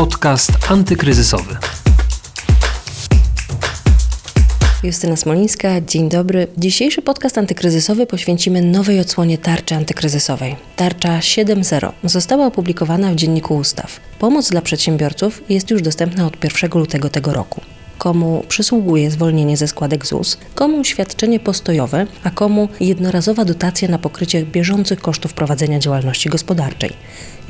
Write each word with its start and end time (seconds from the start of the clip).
Podcast 0.00 0.52
antykryzysowy. 0.70 1.56
Justyna 4.82 5.16
Smolińska, 5.16 5.80
dzień 5.80 6.08
dobry. 6.08 6.46
Dzisiejszy 6.58 7.02
podcast 7.02 7.38
antykryzysowy 7.38 8.06
poświęcimy 8.06 8.62
nowej 8.62 9.00
odsłonie 9.00 9.38
tarczy 9.38 9.74
antykryzysowej. 9.74 10.56
Tarcza 10.76 11.18
7.0 11.18 11.92
została 12.04 12.46
opublikowana 12.46 13.12
w 13.12 13.14
Dzienniku 13.14 13.56
Ustaw. 13.56 14.00
Pomoc 14.18 14.50
dla 14.50 14.62
przedsiębiorców 14.62 15.42
jest 15.48 15.70
już 15.70 15.82
dostępna 15.82 16.26
od 16.26 16.44
1 16.44 16.70
lutego 16.80 17.08
tego 17.08 17.32
roku 17.32 17.60
komu 18.00 18.44
przysługuje 18.48 19.10
zwolnienie 19.10 19.56
ze 19.56 19.68
składek 19.68 20.06
ZUS, 20.06 20.38
komu 20.54 20.84
świadczenie 20.84 21.40
postojowe, 21.40 22.06
a 22.24 22.30
komu 22.30 22.68
jednorazowa 22.80 23.44
dotacja 23.44 23.88
na 23.88 23.98
pokrycie 23.98 24.46
bieżących 24.46 25.00
kosztów 25.00 25.34
prowadzenia 25.34 25.78
działalności 25.78 26.28
gospodarczej. 26.28 26.90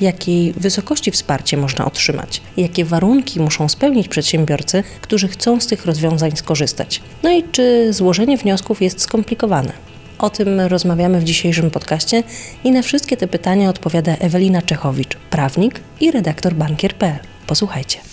Jakiej 0.01 0.53
wysokości 0.53 1.11
wsparcie 1.11 1.57
można 1.57 1.85
otrzymać? 1.85 2.43
Jakie 2.57 2.85
warunki 2.85 3.41
muszą 3.41 3.69
spełnić 3.69 4.09
przedsiębiorcy, 4.09 4.83
którzy 5.01 5.29
chcą 5.29 5.61
z 5.61 5.67
tych 5.67 5.87
rozwiązań 5.87 6.37
skorzystać? 6.37 7.03
No 7.23 7.31
i 7.31 7.43
czy 7.53 7.93
złożenie 7.93 8.37
wniosków 8.37 8.83
jest 8.83 9.01
skomplikowane? 9.01 9.73
O 10.19 10.31
tym 10.31 10.61
rozmawiamy 10.61 11.21
w 11.21 11.25
dzisiejszym 11.25 11.71
podcaście 11.71 12.23
i 12.65 12.71
na 12.71 12.83
wszystkie 12.83 13.17
te 13.17 13.29
pytania 13.29 13.71
odpowiada 13.71 14.13
Ewelina 14.13 14.63
Czechowicz, 14.63 15.17
prawnik 15.31 15.81
i 16.01 16.11
redaktor 16.11 16.55
bankier.pl. 16.55 17.19
Posłuchajcie. 17.47 18.10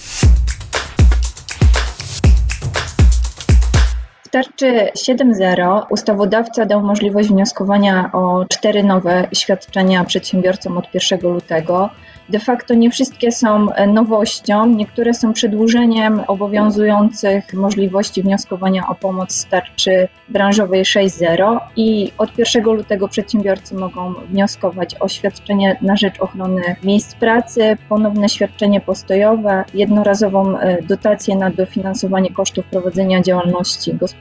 W 4.27 4.30
tarczy 4.30 4.90
7.0 5.08 5.81
ustawodawca 5.90 6.66
dał 6.66 6.81
możliwość 6.81 7.30
wnioskowania 7.30 8.09
o 8.13 8.45
cztery 8.50 8.84
nowe 8.84 9.27
świadczenia 9.34 10.03
przedsiębiorcom 10.03 10.77
od 10.77 10.86
1 10.94 11.20
lutego. 11.34 11.90
De 12.30 12.40
facto 12.40 12.73
nie 12.73 12.91
wszystkie 12.91 13.31
są 13.31 13.67
nowością, 13.94 14.66
niektóre 14.66 15.14
są 15.14 15.33
przedłużeniem 15.33 16.23
obowiązujących 16.28 17.53
możliwości 17.53 18.23
wnioskowania 18.23 18.88
o 18.88 18.95
pomoc 18.95 19.33
z 19.33 19.45
tarczy 19.45 20.08
branżowej 20.30 20.83
6.0 20.83 21.59
i 21.75 22.11
od 22.17 22.38
1 22.38 22.64
lutego 22.64 23.08
przedsiębiorcy 23.08 23.75
mogą 23.75 24.14
wnioskować 24.14 24.95
o 25.00 25.08
świadczenie 25.08 25.78
na 25.81 25.98
rzecz 25.98 26.20
ochrony 26.20 26.61
miejsc 26.83 27.16
pracy, 27.16 27.78
ponowne 27.89 28.30
świadczenie 28.30 28.81
postojowe, 28.81 29.64
jednorazową 29.73 30.58
e, 30.58 30.81
dotację 30.81 31.36
na 31.36 31.50
dofinansowanie 31.50 32.33
kosztów 32.33 32.66
prowadzenia 32.66 33.22
działalności 33.22 33.94
gospodarczej 33.94 34.17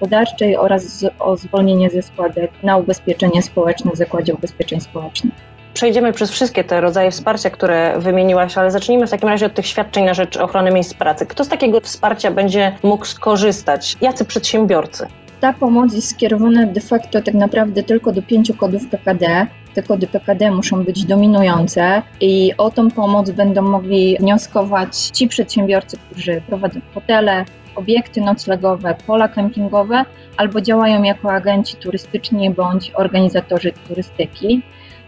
oraz 0.59 1.05
o 1.19 1.37
zwolnienie 1.37 1.91
ze 1.91 2.03
składek 2.03 2.51
na 2.63 2.77
ubezpieczenie 2.77 3.43
społeczne 3.43 3.91
w 3.91 3.97
Zakładzie 3.97 4.35
Ubezpieczeń 4.35 4.81
Społecznych 4.81 5.57
przejdziemy 5.77 6.13
przez 6.13 6.31
wszystkie 6.31 6.65
te 6.65 6.81
rodzaje 6.81 7.11
wsparcia, 7.11 7.51
które 7.51 7.99
wymieniłaś, 7.99 8.59
ale 8.59 8.71
zacznijmy 8.71 9.07
w 9.07 9.11
takim 9.11 9.29
razie 9.29 9.47
od 9.47 9.55
tych 9.55 9.67
świadczeń 9.67 10.05
na 10.05 10.15
rzecz 10.15 10.37
ochrony 10.37 10.71
miejsc 10.71 10.95
pracy. 10.95 11.27
Kto 11.27 11.45
z 11.45 11.49
takiego 11.49 11.81
wsparcia 11.81 12.31
będzie 12.31 12.77
mógł 12.83 13.05
skorzystać? 13.05 13.97
Jacy 14.01 14.25
przedsiębiorcy? 14.25 15.07
Ta 15.41 15.53
pomoc 15.53 15.95
jest 15.95 16.11
skierowana 16.11 16.67
de 16.67 16.81
facto 16.81 17.23
tak 17.23 17.35
naprawdę 17.35 17.83
tylko 17.83 18.13
do 18.13 18.23
pięciu 18.23 18.55
kodów 18.55 18.89
PKD. 18.89 19.47
Te 19.75 19.83
kody 19.83 20.07
PKD 20.07 20.51
muszą 20.51 20.85
być 20.85 21.05
dominujące 21.05 22.03
i 22.21 22.53
o 22.59 22.71
tą 22.71 22.91
pomoc 22.91 23.31
będą 23.31 23.63
mogli 23.63 24.17
wnioskować 24.21 24.97
ci 24.97 25.29
przedsiębiorcy, 25.29 25.97
którzy 26.11 26.43
prowadzą 26.47 26.81
hotele, 26.95 27.45
obiekty 27.77 28.21
noclegowe, 28.21 28.95
pola 29.07 29.29
kempingowe 29.29 30.05
albo 30.37 30.61
działają 30.61 31.03
jako 31.03 31.33
agenci 31.33 31.77
turystyczni 31.77 32.51
bądź 32.51 32.93
organizatorzy 32.95 33.73
turystyki 33.89 34.63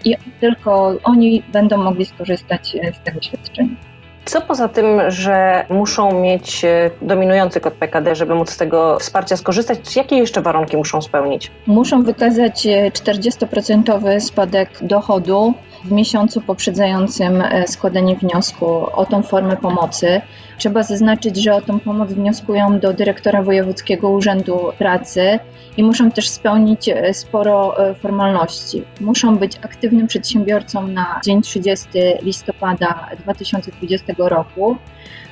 i 0.05 0.17
tylko 0.41 0.95
oni 1.05 1.43
będą 1.53 1.77
mogli 1.77 2.05
skorzystać 2.05 2.77
e, 2.77 2.93
z 2.93 3.01
tego 3.05 3.23
świadczenia. 3.23 3.77
Co 4.25 4.41
poza 4.41 4.69
tym, 4.69 5.11
że 5.11 5.65
muszą 5.71 6.21
mieć 6.21 6.65
e, 6.65 6.91
dominujący 7.03 7.61
kod 7.61 7.75
PKD, 7.75 8.15
żeby 8.15 8.35
móc 8.35 8.51
z 8.51 8.57
tego 8.57 8.99
wsparcia 8.99 9.37
skorzystać, 9.37 9.97
jakie 9.97 10.17
jeszcze 10.17 10.43
warunki 10.43 10.77
muszą 10.77 11.03
spełnić? 11.03 11.51
Muszą 11.67 12.03
wykazać 12.03 12.67
40% 12.67 14.09
e, 14.09 14.21
spadek 14.21 14.71
dochodu 14.83 15.55
w 15.85 15.93
miesiącu 15.93 16.41
poprzedzającym 16.41 17.43
składanie 17.67 18.17
wniosku 18.17 18.67
o 18.93 19.07
tą 19.07 19.23
formę 19.23 19.57
pomocy. 19.57 20.21
Trzeba 20.59 20.83
zaznaczyć, 20.83 21.37
że 21.37 21.55
o 21.55 21.61
tą 21.61 21.81
pomoc 21.81 22.13
wnioskują 22.13 22.79
do 22.79 22.93
dyrektora 22.93 23.43
Wojewódzkiego 23.43 24.11
Urzędu 24.11 24.73
Pracy 24.79 25.39
i 25.77 25.85
muszą 25.85 26.11
też 26.11 26.29
spełnić 26.29 26.89
e, 26.89 27.15
sporo 27.15 27.89
e, 27.91 27.95
formalności. 27.95 28.85
Muszą 29.01 29.37
być 29.37 29.57
aktywnym 29.57 30.07
przedsiębiorcą 30.07 30.89
na 30.89 31.21
dzień 31.25 31.43
30 31.43 31.89
listopada 32.23 33.09
2020 33.25 34.15
roku. 34.19 34.77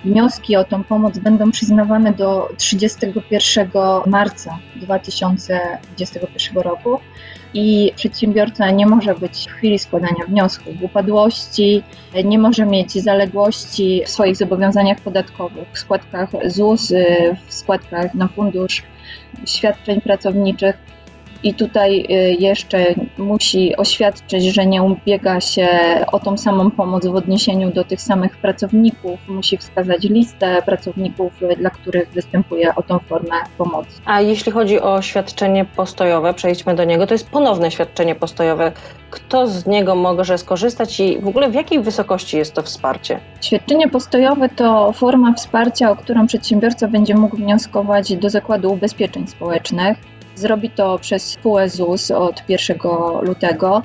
Wnioski 0.04 0.56
o 0.56 0.64
tą 0.64 0.84
pomoc 0.84 1.18
będą 1.18 1.50
przyznawane 1.50 2.12
do 2.12 2.48
31 2.56 3.70
marca 4.06 4.58
2021 4.76 6.62
roku 6.62 7.00
i 7.54 7.92
przedsiębiorca 7.96 8.70
nie 8.70 8.86
może 8.86 9.14
być 9.14 9.46
w 9.48 9.52
chwili 9.52 9.78
składania 9.78 10.26
wniosku 10.28 10.72
w 10.72 10.82
upadłości, 10.82 11.82
nie 12.24 12.38
może 12.38 12.66
mieć 12.66 12.92
zaległości 12.92 14.02
w 14.06 14.10
swoich 14.10 14.36
zobowiązaniach 14.36 15.00
podatkowych, 15.00 15.68
w 15.72 15.78
składkach 15.78 16.30
ZUS, 16.44 16.92
w 17.46 17.54
składkach 17.54 18.14
na 18.14 18.28
fundusz 18.28 18.82
świadczeń 19.46 20.00
pracowniczych 20.00 20.76
i 21.42 21.54
tutaj 21.54 22.00
y, 22.00 22.36
jeszcze 22.38 22.94
musi 23.18 23.76
oświadczyć, 23.76 24.44
że 24.44 24.66
nie 24.66 24.82
ubiega 24.82 25.40
się 25.40 25.68
o 26.12 26.20
tą 26.20 26.36
samą 26.36 26.70
pomoc 26.70 27.06
w 27.06 27.14
odniesieniu 27.14 27.72
do 27.72 27.84
tych 27.84 28.00
samych 28.00 28.36
pracowników, 28.36 29.20
musi 29.28 29.56
wskazać 29.56 30.02
listę 30.02 30.62
pracowników, 30.62 31.32
dla 31.58 31.70
których 31.70 32.10
występuje 32.10 32.74
o 32.74 32.82
tą 32.82 32.98
formę 32.98 33.36
pomocy. 33.58 34.00
A 34.04 34.20
jeśli 34.20 34.52
chodzi 34.52 34.80
o 34.80 35.02
świadczenie 35.02 35.64
postojowe, 35.64 36.34
przejdźmy 36.34 36.74
do 36.74 36.84
niego, 36.84 37.06
to 37.06 37.14
jest 37.14 37.30
ponowne 37.30 37.70
świadczenie 37.70 38.14
postojowe. 38.14 38.72
Kto 39.10 39.46
z 39.46 39.66
niego 39.66 39.94
może 39.94 40.38
skorzystać 40.38 41.00
i 41.00 41.18
w 41.18 41.28
ogóle 41.28 41.50
w 41.50 41.54
jakiej 41.54 41.80
wysokości 41.80 42.36
jest 42.36 42.54
to 42.54 42.62
wsparcie? 42.62 43.20
Świadczenie 43.40 43.88
postojowe 43.88 44.48
to 44.48 44.92
forma 44.92 45.32
wsparcia, 45.32 45.90
o 45.90 45.96
którą 45.96 46.26
przedsiębiorca 46.26 46.88
będzie 46.88 47.14
mógł 47.14 47.36
wnioskować 47.36 48.16
do 48.16 48.30
Zakładu 48.30 48.72
Ubezpieczeń 48.72 49.26
Społecznych. 49.26 50.15
Zrobi 50.36 50.70
to 50.70 50.98
przez 50.98 51.30
spółę 51.30 51.68
ZUS 51.68 52.10
od 52.10 52.42
1 52.48 52.78
lutego 53.22 53.82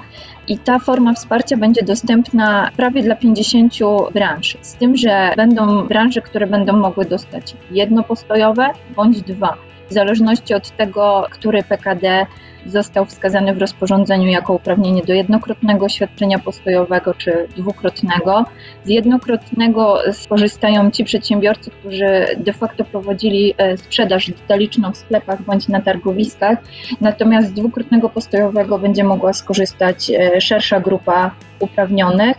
i 0.47 0.57
ta 0.57 0.79
forma 0.79 1.13
wsparcia 1.13 1.57
będzie 1.57 1.83
dostępna 1.83 2.71
prawie 2.77 3.03
dla 3.03 3.15
50 3.15 3.73
branż. 4.13 4.57
Z 4.61 4.73
tym, 4.73 4.97
że 4.97 5.33
będą 5.37 5.87
branże, 5.87 6.21
które 6.21 6.47
będą 6.47 6.73
mogły 6.73 7.05
dostać 7.05 7.55
jedno 7.71 8.03
postojowe 8.03 8.69
bądź 8.95 9.21
dwa 9.21 9.57
w 9.89 9.93
zależności 9.93 10.53
od 10.53 10.77
tego, 10.77 11.27
który 11.31 11.63
PKD 11.63 12.25
został 12.65 13.05
wskazany 13.05 13.53
w 13.53 13.57
rozporządzeniu 13.57 14.27
jako 14.27 14.53
uprawnienie 14.53 15.01
do 15.03 15.13
jednokrotnego 15.13 15.89
świadczenia 15.89 16.39
postojowego 16.39 17.13
czy 17.13 17.47
dwukrotnego. 17.57 18.45
Z 18.83 18.89
jednokrotnego 18.89 19.99
skorzystają 20.11 20.91
ci 20.91 21.03
przedsiębiorcy, 21.03 21.71
którzy 21.71 22.25
de 22.37 22.53
facto 22.53 22.85
prowadzili 22.85 23.53
e, 23.57 23.77
sprzedaż 23.77 24.27
detaliczną 24.27 24.91
w 24.91 24.97
sklepach 24.97 25.41
bądź 25.43 25.67
na 25.67 25.81
targowiskach, 25.81 26.59
natomiast 27.01 27.47
z 27.47 27.53
dwukrotnego 27.53 28.09
postojowego 28.09 28.79
będzie 28.79 29.03
mogła 29.03 29.33
skorzystać 29.33 30.11
e, 30.11 30.41
szersza 30.41 30.79
grupa 30.79 31.31
uprawnionych. 31.59 32.37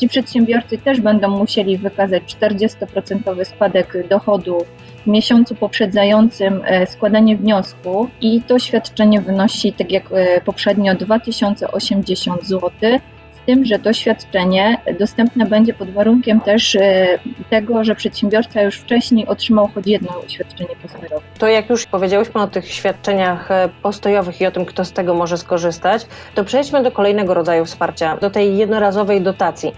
Ci 0.00 0.08
przedsiębiorcy 0.08 0.78
też 0.78 1.00
będą 1.00 1.28
musieli 1.28 1.78
wykazać 1.78 2.36
40% 2.40 3.44
spadek 3.44 4.08
dochodu 4.08 4.58
miesiącu 5.06 5.54
poprzedzającym 5.54 6.62
e, 6.64 6.86
składanie 6.86 7.36
wniosku 7.36 8.08
i 8.20 8.42
to 8.42 8.58
świadczenie 8.58 9.20
wynosi, 9.20 9.72
tak 9.72 9.92
jak 9.92 10.04
e, 10.12 10.40
poprzednio, 10.40 10.94
2080 10.94 12.44
zł. 12.44 12.70
Z 13.42 13.46
tym, 13.46 13.64
że 13.64 13.78
to 13.78 13.92
świadczenie 13.92 14.76
dostępne 14.98 15.46
będzie 15.46 15.74
pod 15.74 15.90
warunkiem 15.90 16.40
też 16.40 16.76
e, 16.76 17.18
tego, 17.50 17.84
że 17.84 17.94
przedsiębiorca 17.94 18.62
już 18.62 18.76
wcześniej 18.76 19.26
otrzymał 19.26 19.68
choć 19.74 19.86
jedno 19.86 20.10
świadczenie 20.28 20.70
postojowe. 20.82 21.24
To 21.38 21.48
jak 21.48 21.70
już 21.70 21.86
powiedziałyśmy 21.86 22.42
o 22.42 22.46
tych 22.46 22.72
świadczeniach 22.72 23.48
postojowych 23.82 24.40
i 24.40 24.46
o 24.46 24.50
tym, 24.50 24.64
kto 24.64 24.84
z 24.84 24.92
tego 24.92 25.14
może 25.14 25.38
skorzystać, 25.38 26.06
to 26.34 26.44
przejdźmy 26.44 26.82
do 26.82 26.90
kolejnego 26.90 27.34
rodzaju 27.34 27.64
wsparcia, 27.64 28.16
do 28.16 28.30
tej 28.30 28.56
jednorazowej 28.56 29.20
dotacji. 29.20 29.72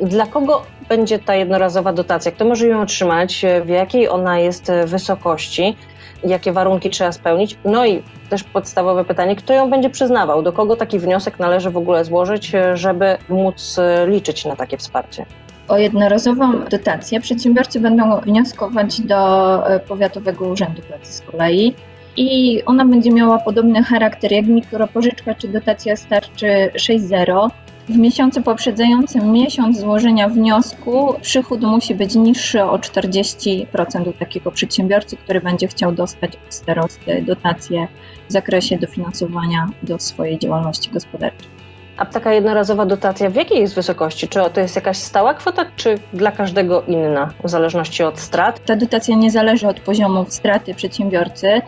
Dla 0.00 0.26
kogo 0.26 0.62
będzie 0.88 1.18
ta 1.18 1.34
jednorazowa 1.34 1.92
dotacja? 1.92 2.32
Kto 2.32 2.44
może 2.44 2.68
ją 2.68 2.82
otrzymać? 2.82 3.42
W 3.64 3.68
jakiej 3.68 4.08
ona 4.08 4.38
jest 4.38 4.72
wysokości? 4.86 5.76
Jakie 6.24 6.52
warunki 6.52 6.90
trzeba 6.90 7.12
spełnić? 7.12 7.58
No 7.64 7.86
i 7.86 8.02
też 8.30 8.44
podstawowe 8.44 9.04
pytanie, 9.04 9.36
kto 9.36 9.52
ją 9.52 9.70
będzie 9.70 9.90
przyznawał? 9.90 10.42
Do 10.42 10.52
kogo 10.52 10.76
taki 10.76 10.98
wniosek 10.98 11.38
należy 11.38 11.70
w 11.70 11.76
ogóle 11.76 12.04
złożyć, 12.04 12.52
żeby 12.74 13.16
móc 13.28 13.80
liczyć 14.06 14.44
na 14.44 14.56
takie 14.56 14.76
wsparcie? 14.76 15.26
O 15.68 15.78
jednorazową 15.78 16.52
dotację 16.70 17.20
przedsiębiorcy 17.20 17.80
będą 17.80 18.20
wnioskować 18.20 19.00
do 19.00 19.62
Powiatowego 19.88 20.48
Urzędu 20.48 20.82
Pracy 20.82 21.12
z 21.12 21.20
kolei 21.20 21.74
i 22.16 22.62
ona 22.66 22.84
będzie 22.84 23.10
miała 23.10 23.38
podobny 23.38 23.82
charakter 23.82 24.32
jak 24.32 24.46
mikropożyczka 24.46 25.34
czy 25.34 25.48
dotacja 25.48 25.96
starczy 25.96 26.46
6.0 26.74 27.48
W 27.88 27.96
miesiącu 27.96 28.42
poprzedzającym 28.42 29.32
miesiąc 29.32 29.78
złożenia 29.78 30.28
wniosku 30.28 31.14
przychód 31.20 31.60
musi 31.60 31.94
być 31.94 32.14
niższy 32.14 32.64
o 32.64 32.78
40% 32.78 34.08
u 34.08 34.12
takiego 34.12 34.50
przedsiębiorcy, 34.50 35.16
który 35.16 35.40
będzie 35.40 35.68
chciał 35.68 35.92
dostać 35.92 36.32
od 36.36 36.54
starosty 36.54 37.22
dotację 37.26 37.88
w 38.28 38.32
zakresie 38.32 38.78
dofinansowania 38.78 39.66
do 39.82 39.98
swojej 39.98 40.38
działalności 40.38 40.90
gospodarczej. 40.90 41.48
A 41.96 42.06
taka 42.06 42.32
jednorazowa 42.32 42.86
dotacja 42.86 43.30
w 43.30 43.34
jakiej 43.34 43.58
jest 43.58 43.74
wysokości? 43.74 44.28
Czy 44.28 44.40
to 44.54 44.60
jest 44.60 44.76
jakaś 44.76 44.96
stała 44.96 45.34
kwota, 45.34 45.66
czy 45.76 45.98
dla 46.12 46.32
każdego 46.32 46.82
inna, 46.82 47.30
w 47.44 47.50
zależności 47.50 48.02
od 48.02 48.20
strat? 48.20 48.64
Ta 48.64 48.76
dotacja 48.76 49.16
nie 49.16 49.30
zależy 49.30 49.68
od 49.68 49.80
poziomu 49.80 50.26
straty 50.28 50.74
przedsiębiorcy. 50.74 51.62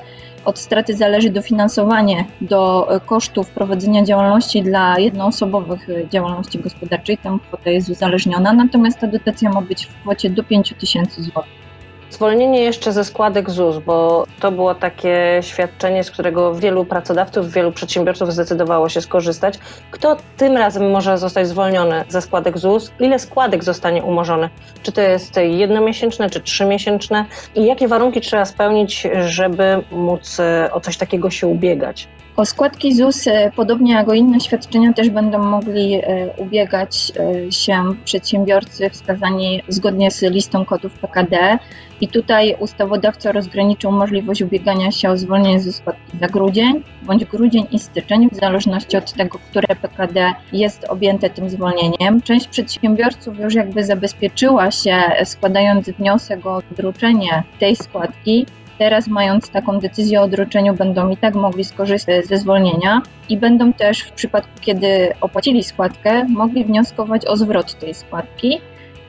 Od 0.46 0.58
straty 0.58 0.94
zależy 0.94 1.30
dofinansowanie 1.30 2.24
do 2.40 2.88
kosztów 3.06 3.50
prowadzenia 3.50 4.04
działalności 4.04 4.62
dla 4.62 4.98
jednoosobowych 4.98 5.86
działalności 6.10 6.58
gospodarczej. 6.58 7.18
Tam 7.18 7.40
kwota 7.40 7.70
jest 7.70 7.88
uzależniona, 7.88 8.52
natomiast 8.52 8.98
ta 8.98 9.06
dotacja 9.06 9.50
ma 9.50 9.62
być 9.62 9.86
w 9.86 10.00
kwocie 10.02 10.30
do 10.30 10.44
5 10.44 10.74
tysięcy 10.78 11.22
złotych. 11.22 11.65
Zwolnienie 12.10 12.60
jeszcze 12.62 12.92
ze 12.92 13.04
składek 13.04 13.50
ZUS, 13.50 13.78
bo 13.78 14.26
to 14.40 14.52
było 14.52 14.74
takie 14.74 15.40
świadczenie, 15.40 16.04
z 16.04 16.10
którego 16.10 16.54
wielu 16.54 16.84
pracodawców, 16.84 17.52
wielu 17.52 17.72
przedsiębiorców 17.72 18.32
zdecydowało 18.32 18.88
się 18.88 19.00
skorzystać. 19.00 19.58
Kto 19.90 20.16
tym 20.36 20.56
razem 20.56 20.90
może 20.90 21.18
zostać 21.18 21.48
zwolniony 21.48 22.04
ze 22.08 22.22
składek 22.22 22.58
ZUS? 22.58 22.92
Ile 23.00 23.18
składek 23.18 23.64
zostanie 23.64 24.02
umorzone? 24.02 24.50
Czy 24.82 24.92
to 24.92 25.00
jest 25.00 25.36
jednomiesięczne, 25.36 26.30
czy 26.30 26.40
trzymiesięczne? 26.40 27.24
I 27.54 27.64
jakie 27.64 27.88
warunki 27.88 28.20
trzeba 28.20 28.44
spełnić, 28.44 29.06
żeby 29.26 29.82
móc 29.90 30.40
e, 30.40 30.68
o 30.72 30.80
coś 30.80 30.96
takiego 30.96 31.30
się 31.30 31.46
ubiegać? 31.46 32.08
O 32.36 32.44
składki 32.44 32.94
ZUS, 32.94 33.26
e, 33.26 33.50
podobnie 33.56 33.92
jak 33.92 34.08
o 34.08 34.14
inne 34.14 34.40
świadczenia, 34.40 34.92
też 34.92 35.10
będą 35.10 35.38
mogli 35.38 35.94
e, 35.94 36.02
ubiegać 36.36 37.12
się 37.50 37.82
przedsiębiorcy 38.04 38.90
wskazani 38.90 39.62
zgodnie 39.68 40.10
z 40.10 40.22
listą 40.22 40.64
kodów 40.64 40.92
PKD. 40.92 41.58
I 42.00 42.08
tutaj 42.08 42.56
ustawodawca 42.60 43.32
rozgraniczył 43.32 43.92
możliwość 43.92 44.42
ubiegania 44.42 44.90
się 44.90 45.10
o 45.10 45.16
zwolnienie 45.16 45.60
ze 45.60 45.72
składki 45.72 46.18
za 46.20 46.26
grudzień, 46.26 46.82
bądź 47.02 47.24
grudzień 47.24 47.66
i 47.72 47.78
styczeń, 47.78 48.28
w 48.32 48.36
zależności 48.36 48.96
od 48.96 49.12
tego, 49.12 49.38
które 49.38 49.76
PKD 49.76 50.32
jest 50.52 50.84
objęte 50.84 51.30
tym 51.30 51.50
zwolnieniem. 51.50 52.22
Część 52.22 52.48
przedsiębiorców 52.48 53.38
już 53.38 53.54
jakby 53.54 53.84
zabezpieczyła 53.84 54.70
się, 54.70 54.96
składając 55.24 55.90
wniosek 55.90 56.46
o 56.46 56.56
odroczenie 56.72 57.42
tej 57.60 57.76
składki. 57.76 58.46
Teraz, 58.78 59.08
mając 59.08 59.50
taką 59.50 59.78
decyzję 59.78 60.20
o 60.20 60.24
odroczeniu, 60.24 60.74
będą 60.74 61.08
i 61.08 61.16
tak 61.16 61.34
mogli 61.34 61.64
skorzystać 61.64 62.26
ze 62.26 62.38
zwolnienia 62.38 63.02
i 63.28 63.36
będą 63.36 63.72
też 63.72 64.02
w 64.02 64.12
przypadku, 64.12 64.52
kiedy 64.60 65.12
opłacili 65.20 65.64
składkę, 65.64 66.24
mogli 66.24 66.64
wnioskować 66.64 67.26
o 67.26 67.36
zwrot 67.36 67.78
tej 67.78 67.94
składki 67.94 68.60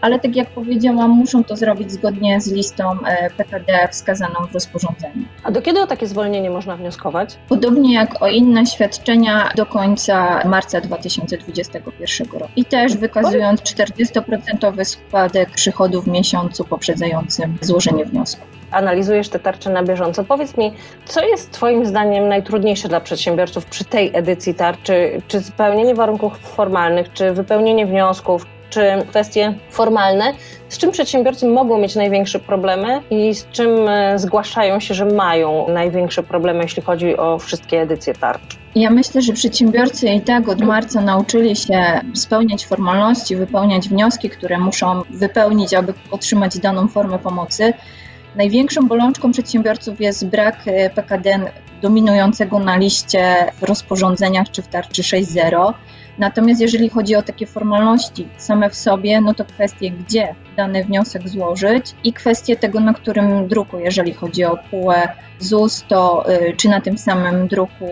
ale 0.02 0.20
tak 0.20 0.36
jak 0.36 0.50
powiedziałam, 0.50 1.12
muszą 1.12 1.44
to 1.44 1.56
zrobić 1.56 1.92
zgodnie 1.92 2.42
z 2.42 2.52
listą 2.52 2.92
e, 3.06 3.30
PKD 3.30 3.88
wskazaną 3.92 4.48
w 4.50 4.54
rozporządzeniu. 4.54 5.26
A 5.44 5.52
do 5.52 5.62
kiedy 5.62 5.82
o 5.82 5.88
takie 5.88 6.08
zwolnienie 6.08 6.50
można 6.50 6.78
wnioskować? 6.78 7.38
Podobnie 7.50 7.94
jak 7.94 8.22
o 8.22 8.28
inne 8.28 8.66
świadczenia 8.66 9.50
do 9.56 9.66
końca 9.66 10.48
marca 10.48 10.82
2021 10.82 12.28
roku. 12.32 12.52
I 12.56 12.66
też 12.66 12.98
wykazując 12.98 13.62
40% 13.62 14.86
składek 14.86 15.50
przychodów 15.50 16.06
w 16.06 16.08
miesiącu 16.08 16.64
poprzedzającym 16.64 17.58
złożenie 17.62 18.06
wniosku 18.06 18.42
analizujesz 18.72 19.30
te 19.30 19.40
tarcze 19.40 19.70
na 19.70 19.84
bieżąco. 19.84 20.24
Powiedz 20.24 20.58
mi, 20.58 20.74
co 21.06 21.26
jest 21.26 21.52
Twoim 21.52 21.86
zdaniem 21.86 22.28
najtrudniejsze 22.28 22.88
dla 22.88 23.02
przedsiębiorców 23.02 23.66
przy 23.66 23.86
tej 23.86 24.12
edycji 24.14 24.56
tarczy? 24.56 25.22
Czy 25.28 25.42
spełnienie 25.42 25.96
warunków 25.96 26.38
formalnych, 26.38 27.14
czy 27.14 27.34
wypełnienie 27.34 27.86
wniosków, 27.86 28.46
czy 28.70 28.82
kwestie 29.10 29.54
formalne, 29.70 30.34
z 30.70 30.78
czym 30.78 30.92
przedsiębiorcy 30.92 31.48
mogą 31.48 31.78
mieć 31.78 31.96
największe 31.96 32.40
problemy 32.40 33.02
i 33.10 33.36
z 33.36 33.50
czym 33.50 33.88
e, 33.88 34.20
zgłaszają 34.20 34.80
się, 34.80 34.94
że 34.94 35.06
mają 35.06 35.68
największe 35.68 36.24
problemy, 36.24 36.64
jeśli 36.64 36.84
chodzi 36.84 37.18
o 37.18 37.40
wszystkie 37.40 37.82
edycje 37.82 38.14
tarcz? 38.14 38.58
Ja 38.76 38.90
myślę, 38.90 39.22
że 39.22 39.34
przedsiębiorcy 39.34 40.10
i 40.10 40.22
tak 40.22 40.50
od 40.50 40.62
marca 40.62 41.02
nauczyli 41.02 41.56
się 41.56 42.02
spełniać 42.14 42.68
formalności, 42.68 43.36
wypełniać 43.36 43.90
wnioski, 43.90 44.30
które 44.30 44.58
muszą 44.58 45.02
wypełnić, 45.10 45.74
aby 45.74 45.94
otrzymać 46.12 46.60
daną 46.60 46.88
formę 46.88 47.20
pomocy. 47.20 47.74
Największą 48.36 48.88
bolączką 48.88 49.32
przedsiębiorców 49.32 50.02
jest 50.02 50.28
brak 50.28 50.56
e, 50.66 50.90
PKD 50.90 51.40
dominującego 51.82 52.60
na 52.60 52.78
liście 52.78 53.36
w 53.62 53.64
rozporządzeniach 53.64 54.52
czy 54.52 54.62
w 54.62 54.68
tarczy 54.68 55.02
6.0. 55.02 55.74
Natomiast 56.18 56.62
jeżeli 56.62 56.90
chodzi 56.90 57.16
o 57.16 57.22
takie 57.22 57.48
formalności 57.48 58.28
same 58.38 58.70
w 58.70 58.76
sobie, 58.76 59.22
no 59.22 59.34
to 59.34 59.46
kwestie, 59.46 59.92
gdzie 59.92 60.36
dany 60.58 60.84
wniosek 60.84 61.30
złożyć 61.30 61.96
i 62.04 62.14
kwestie 62.14 62.56
tego, 62.56 62.80
na 62.80 62.94
którym 62.94 63.48
druku, 63.48 63.80
jeżeli 63.80 64.14
chodzi 64.14 64.46
o 64.46 64.58
PUE 64.72 65.08
ZUS, 65.40 65.86
to 65.88 66.26
y, 66.32 66.54
czy 66.58 66.70
na 66.70 66.82
tym 66.82 66.98
samym 66.98 67.48
druku 67.48 67.90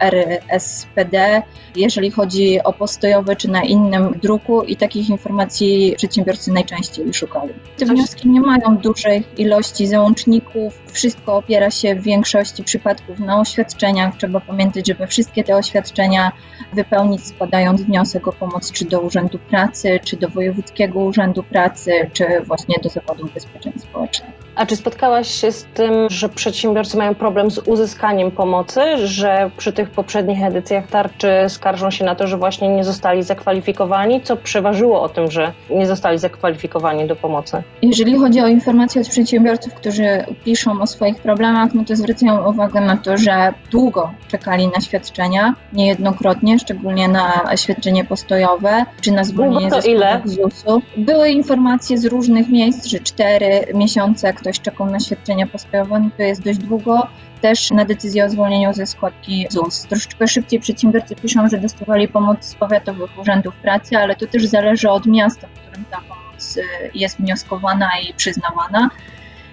RSPD, 0.00 1.42
jeżeli 1.76 2.10
chodzi 2.10 2.62
o 2.62 2.72
postojowe, 2.72 3.36
czy 3.36 3.50
na 3.50 3.62
innym 3.62 4.18
druku 4.22 4.62
i 4.62 4.76
takich 4.76 5.10
informacji 5.10 5.94
przedsiębiorcy 5.96 6.52
najczęściej 6.52 7.14
szukali. 7.14 7.52
Te 7.76 7.86
wnioski 7.86 8.28
nie 8.28 8.40
mają 8.40 8.76
dużej 8.76 9.24
ilości 9.36 9.86
załączników, 9.86 10.82
wszystko 10.92 11.36
opiera 11.36 11.70
się 11.70 11.94
w 11.94 12.02
większości 12.02 12.64
przypadków 12.64 13.18
na 13.18 13.40
oświadczeniach. 13.40 14.16
Trzeba 14.16 14.40
pamiętać, 14.40 14.86
żeby 14.86 15.06
wszystkie 15.06 15.44
te 15.44 15.56
oświadczenia 15.56 16.32
wypełnić 16.72 17.26
składając 17.26 17.82
wniosek 17.82 18.28
o 18.28 18.32
pomoc 18.32 18.72
czy 18.72 18.84
do 18.84 19.00
Urzędu 19.00 19.38
Pracy, 19.38 20.00
czy 20.04 20.16
do 20.16 20.28
Wojewódzkiego 20.28 21.00
Urzędu 21.00 21.42
Pracy, 21.42 22.05
czy 22.12 22.40
właśnie 22.40 22.74
do 22.82 22.88
Zakładu 22.88 23.24
Ubezpieczeń 23.24 23.72
Społecznych. 23.78 24.45
A 24.56 24.66
czy 24.66 24.76
spotkałaś 24.76 25.30
się 25.30 25.52
z 25.52 25.64
tym, 25.64 26.10
że 26.10 26.28
przedsiębiorcy 26.28 26.96
mają 26.96 27.14
problem 27.14 27.50
z 27.50 27.58
uzyskaniem 27.58 28.30
pomocy, 28.30 28.80
że 29.06 29.50
przy 29.56 29.72
tych 29.72 29.90
poprzednich 29.90 30.44
edycjach 30.44 30.86
tarczy 30.86 31.28
skarżą 31.48 31.90
się 31.90 32.04
na 32.04 32.14
to, 32.14 32.26
że 32.26 32.36
właśnie 32.36 32.68
nie 32.68 32.84
zostali 32.84 33.22
zakwalifikowani? 33.22 34.20
Co 34.22 34.36
przeważyło 34.36 35.02
o 35.02 35.08
tym, 35.08 35.30
że 35.30 35.52
nie 35.70 35.86
zostali 35.86 36.18
zakwalifikowani 36.18 37.06
do 37.06 37.16
pomocy? 37.16 37.62
Jeżeli 37.82 38.18
chodzi 38.18 38.40
o 38.40 38.46
informacje 38.46 39.02
od 39.02 39.08
przedsiębiorców, 39.08 39.74
którzy 39.74 40.24
piszą 40.44 40.80
o 40.80 40.86
swoich 40.86 41.16
problemach, 41.16 41.74
no 41.74 41.84
to 41.84 41.96
zwracają 41.96 42.50
uwagę 42.50 42.80
na 42.80 42.96
to, 42.96 43.16
że 43.16 43.52
długo 43.70 44.10
czekali 44.28 44.68
na 44.68 44.80
świadczenia, 44.80 45.54
niejednokrotnie, 45.72 46.58
szczególnie 46.58 47.08
na 47.08 47.56
świadczenie 47.56 48.04
postojowe, 48.04 48.84
czy 49.00 49.12
na 49.12 49.24
zwolnienie 49.24 49.70
ze 49.70 49.90
ile? 49.90 50.22
ZUS-u. 50.24 50.82
Były 50.96 51.28
informacje 51.28 51.98
z 51.98 52.04
różnych 52.04 52.48
miejsc, 52.48 52.86
że 52.86 53.00
cztery 53.00 53.64
miesiące, 53.74 54.32
ktoś 54.46 54.60
czekał 54.60 54.86
na 54.90 55.00
świadczenia 55.00 55.46
postojowe, 55.46 56.08
to 56.16 56.22
jest 56.22 56.42
dość 56.42 56.58
długo. 56.58 57.06
Też 57.40 57.70
na 57.70 57.84
decyzję 57.84 58.24
o 58.24 58.30
zwolnieniu 58.30 58.72
ze 58.74 58.86
składki 58.86 59.46
ZUS. 59.50 59.82
Troszeczkę 59.82 60.28
szybciej 60.28 60.60
przedsiębiorcy 60.60 61.16
piszą, 61.16 61.48
że 61.48 61.58
dostawali 61.58 62.08
pomoc 62.08 62.44
z 62.44 62.54
powiatowych 62.54 63.18
urzędów 63.18 63.54
pracy, 63.54 63.96
ale 63.96 64.16
to 64.16 64.26
też 64.26 64.46
zależy 64.46 64.90
od 64.90 65.06
miasta, 65.06 65.46
w 65.46 65.60
którym 65.60 65.84
ta 65.90 66.00
pomoc 66.00 66.56
y, 66.56 66.62
jest 66.94 67.16
wnioskowana 67.16 67.88
i 68.08 68.14
przyznawana. 68.14 68.90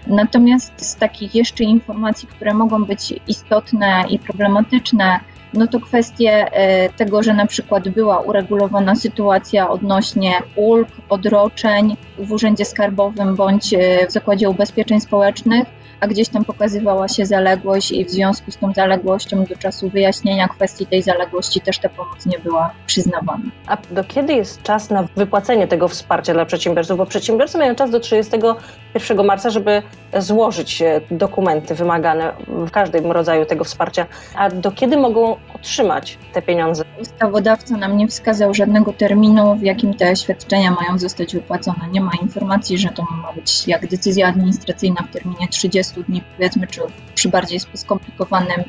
Natomiast 0.08 0.86
z 0.86 0.96
takich 0.96 1.36
jeszcze 1.36 1.64
informacji, 1.64 2.28
które 2.28 2.54
mogą 2.54 2.86
być 2.86 3.14
istotne 3.28 4.04
i 4.10 4.20
problematyczne, 4.20 5.20
no 5.54 5.68
to 5.68 5.80
kwestie 5.80 6.32
e, 6.52 6.90
tego, 6.90 7.24
że 7.24 7.34
na 7.34 7.46
przykład 7.46 7.90
była 7.90 8.20
uregulowana 8.20 8.96
sytuacja 8.96 9.70
odnośnie 9.70 10.34
ulg, 10.56 10.88
odroczeń 11.10 11.98
w 12.18 12.32
Urzędzie 12.32 12.66
Skarbowym 12.66 13.36
bądź 13.36 13.74
e, 13.74 14.08
w 14.08 14.12
Zakładzie 14.12 14.50
Ubezpieczeń 14.50 15.02
Społecznych, 15.02 15.68
a 16.00 16.08
gdzieś 16.08 16.30
tam 16.30 16.46
pokazywała 16.46 17.08
się 17.08 17.26
zaległość 17.26 17.92
i 17.92 18.06
w 18.06 18.10
związku 18.10 18.52
z 18.52 18.58
tą 18.58 18.74
zaległością 18.74 19.44
do 19.44 19.56
czasu 19.56 19.90
wyjaśnienia 19.90 20.48
kwestii 20.48 20.86
tej 20.86 21.02
zaległości 21.02 21.62
też 21.62 21.80
ta 21.80 21.90
pomoc 21.90 22.26
nie 22.26 22.40
była 22.40 22.74
przyznawana. 22.88 23.44
A 23.68 23.78
do 23.92 24.04
kiedy 24.04 24.34
jest 24.34 24.64
czas 24.64 24.90
na 24.90 25.08
wypłacenie 25.16 25.68
tego 25.68 25.88
wsparcia 25.88 26.34
dla 26.34 26.46
przedsiębiorców? 26.46 26.98
Bo 26.98 27.06
przedsiębiorcy 27.06 27.58
mają 27.58 27.76
czas 27.76 27.92
do 27.92 28.00
31 28.00 29.26
marca, 29.26 29.50
żeby 29.50 29.82
złożyć 30.20 30.82
e, 30.82 31.02
dokumenty 31.12 31.76
wymagane 31.76 32.34
w 32.48 32.72
każdym 32.72 33.12
rodzaju 33.12 33.46
tego 33.46 33.64
wsparcia. 33.64 34.06
A 34.36 34.50
do 34.50 34.72
kiedy 34.72 34.98
mogą 34.98 35.36
otrzymać 35.64 36.18
te 36.34 36.42
pieniądze? 36.42 36.84
Ustawodawca 37.02 37.78
nam 37.78 37.98
nie 37.98 38.08
wskazał 38.08 38.54
żadnego 38.54 38.94
terminu, 38.94 39.56
w 39.56 39.62
jakim 39.62 39.94
te 39.94 40.16
świadczenia 40.16 40.72
mają 40.72 40.98
zostać 40.98 41.34
wypłacone. 41.34 41.90
Nie 41.92 42.02
ma 42.02 42.12
informacji, 42.22 42.78
że 42.78 42.90
to 42.90 43.04
ma 43.04 43.34
być 43.34 43.68
jak 43.68 43.88
decyzja 43.88 44.28
administracyjna 44.28 45.02
w 45.10 45.14
terminie 45.14 45.48
30 45.48 46.04
dni, 46.04 46.22
powiedzmy, 46.38 46.68
czy 46.68 46.82
przy 47.16 47.30
bardziej 47.30 47.60
skomplikowanym 47.60 48.64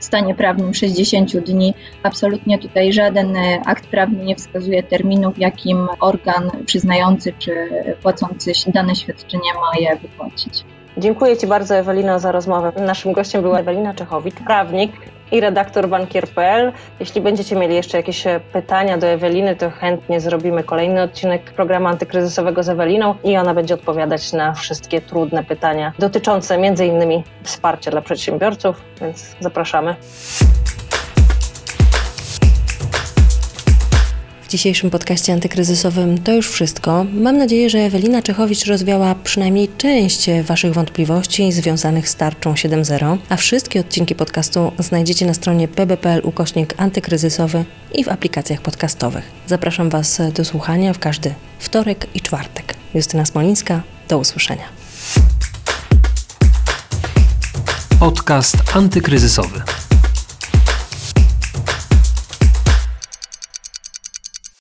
stanie 0.00 0.34
prawnym 0.34 0.74
60 0.74 1.36
dni. 1.36 1.74
Absolutnie 2.02 2.58
tutaj 2.58 2.92
żaden 2.92 3.36
akt 3.66 3.86
prawny 3.86 4.24
nie 4.24 4.36
wskazuje 4.36 4.82
terminu, 4.82 5.32
w 5.32 5.38
jakim 5.38 5.88
organ 6.00 6.50
przyznający 6.66 7.32
czy 7.38 7.68
płacący 8.02 8.52
dane 8.66 8.96
świadczenie 8.96 9.54
ma 9.54 9.80
je 9.80 9.96
wypłacić. 9.96 10.64
Dziękuję 10.96 11.36
Ci 11.36 11.46
bardzo, 11.46 11.76
Ewelina, 11.76 12.18
za 12.18 12.32
rozmowę. 12.32 12.72
Naszym 12.80 13.12
gościem 13.12 13.42
była 13.42 13.58
Ewelina 13.58 13.94
Czechowicz, 13.94 14.34
prawnik, 14.34 14.92
i 15.32 15.40
redaktor 15.40 15.88
bankier.pl. 15.88 16.72
Jeśli 17.00 17.20
będziecie 17.20 17.56
mieli 17.56 17.74
jeszcze 17.74 17.96
jakieś 17.96 18.26
e, 18.26 18.40
pytania 18.52 18.98
do 18.98 19.06
Eweliny, 19.06 19.56
to 19.56 19.70
chętnie 19.70 20.20
zrobimy 20.20 20.64
kolejny 20.64 21.02
odcinek 21.02 21.42
programu 21.42 21.86
antykryzysowego 21.86 22.62
z 22.62 22.68
Eweliną 22.68 23.14
i 23.24 23.36
ona 23.36 23.54
będzie 23.54 23.74
odpowiadać 23.74 24.32
na 24.32 24.52
wszystkie 24.52 25.00
trudne 25.00 25.44
pytania 25.44 25.92
dotyczące 25.98 26.54
m.in. 26.54 27.22
wsparcia 27.42 27.90
dla 27.90 28.00
przedsiębiorców, 28.00 28.80
więc 29.00 29.36
zapraszamy. 29.40 29.96
W 34.48 34.50
dzisiejszym 34.50 34.90
podcaście 34.90 35.32
antykryzysowym 35.32 36.18
to 36.18 36.32
już 36.32 36.50
wszystko. 36.50 37.06
Mam 37.12 37.36
nadzieję, 37.36 37.70
że 37.70 37.78
Ewelina 37.78 38.22
Czechowicz 38.22 38.64
rozwiała 38.64 39.14
przynajmniej 39.14 39.68
część 39.78 40.26
Waszych 40.42 40.74
wątpliwości 40.74 41.52
związanych 41.52 42.08
z 42.08 42.16
tarczą 42.16 42.54
7.0, 42.54 43.18
a 43.28 43.36
wszystkie 43.36 43.80
odcinki 43.80 44.14
podcastu 44.14 44.72
znajdziecie 44.78 45.26
na 45.26 45.34
stronie 45.34 45.68
pb.pl 45.68 46.20
ukośnik 46.24 46.74
antykryzysowy 46.76 47.64
i 47.94 48.04
w 48.04 48.08
aplikacjach 48.08 48.60
podcastowych. 48.60 49.24
Zapraszam 49.46 49.90
Was 49.90 50.20
do 50.34 50.44
słuchania 50.44 50.92
w 50.92 50.98
każdy 50.98 51.34
wtorek 51.58 52.06
i 52.14 52.20
czwartek. 52.20 52.74
Justyna 52.94 53.26
Smolińska, 53.26 53.82
do 54.08 54.18
usłyszenia. 54.18 54.64
Podcast 58.00 58.56
antykryzysowy. 58.74 59.87